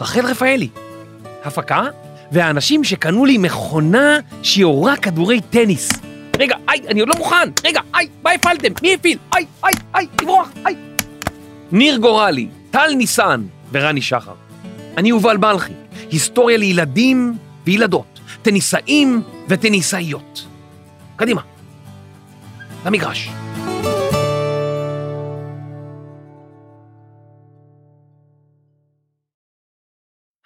רחל 0.01 0.27
רפאלי. 0.27 0.68
הפקה, 1.44 1.85
והאנשים 2.33 2.85
שקנו 2.85 3.25
לי 3.25 3.38
מכונה 3.38 4.18
שיורה 4.42 4.96
כדורי 4.96 5.40
טניס. 5.40 5.88
רגע, 6.38 6.57
איי, 6.68 6.81
אני 6.88 7.01
עוד 7.01 7.09
לא 7.09 7.14
מוכן. 7.18 7.49
רגע, 7.64 7.81
איי, 7.94 8.09
מה 8.22 8.31
הפעלתם? 8.31 8.72
מי 8.83 8.94
הפעיל? 8.94 9.18
איי, 9.35 9.46
איי, 9.64 9.72
איי, 9.94 10.07
תברוח, 10.16 10.49
איי. 10.66 10.77
ניר 11.72 11.96
גורלי, 11.96 12.49
טל 12.70 12.94
ניסן 12.96 13.42
ורני 13.72 14.03
שחר. 14.03 14.33
אני 14.96 15.09
יובל 15.09 15.37
מלכי, 15.37 15.72
היסטוריה 16.11 16.59
לילדים 16.59 17.38
וילדות, 17.64 18.20
טניסאים 18.42 19.22
וטניסאיות. 19.48 20.46
קדימה, 21.16 21.42
למגרש. 22.87 23.28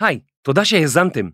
היי, 0.01 0.21
תודה 0.43 0.65
שהאזנתם. 0.65 1.29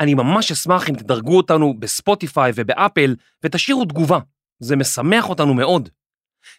אני 0.00 0.14
ממש 0.14 0.52
אשמח 0.52 0.90
אם 0.90 0.94
תדרגו 0.94 1.36
אותנו 1.36 1.74
בספוטיפיי 1.78 2.52
ובאפל 2.54 3.16
ותשאירו 3.44 3.84
תגובה, 3.84 4.18
זה 4.60 4.76
משמח 4.76 5.28
אותנו 5.28 5.54
מאוד. 5.54 5.88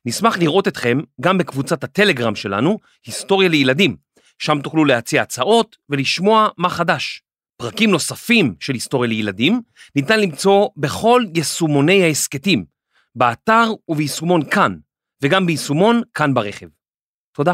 נשמח 0.05 0.37
לראות 0.37 0.67
אתכם 0.67 0.97
גם 1.21 1.37
בקבוצת 1.37 1.83
הטלגרם 1.83 2.35
שלנו, 2.35 2.79
היסטוריה 3.05 3.49
לילדים, 3.49 3.95
שם 4.39 4.61
תוכלו 4.63 4.85
להציע 4.85 5.21
הצעות 5.21 5.77
ולשמוע 5.89 6.49
מה 6.57 6.69
חדש. 6.69 7.21
פרקים 7.57 7.91
נוספים 7.91 8.55
של 8.59 8.73
היסטוריה 8.73 9.09
לילדים 9.09 9.61
ניתן 9.95 10.19
למצוא 10.19 10.69
בכל 10.77 11.23
יישומוני 11.35 12.03
ההסכתים, 12.03 12.65
באתר 13.15 13.65
וביישומון 13.87 14.49
כאן, 14.49 14.75
וגם 15.21 15.45
ביישומון 15.45 16.01
כאן 16.13 16.33
ברכב. 16.33 16.67
תודה. 17.33 17.53